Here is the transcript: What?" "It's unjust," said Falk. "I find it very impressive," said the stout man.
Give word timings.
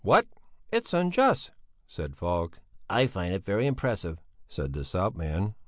What?" 0.03 0.25
"It's 0.71 0.95
unjust," 0.95 1.51
said 1.85 2.15
Falk. 2.17 2.59
"I 2.89 3.05
find 3.05 3.35
it 3.35 3.43
very 3.45 3.67
impressive," 3.67 4.19
said 4.47 4.73
the 4.73 4.83
stout 4.83 5.15
man. 5.15 5.53